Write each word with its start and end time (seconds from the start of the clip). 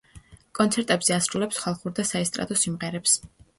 კონცერტებზე 0.59 1.13
ასრულებს 1.17 1.61
ხალხურ 1.67 1.95
და 2.01 2.07
საესტრადო 2.15 2.61
სიმღერებს. 2.65 3.19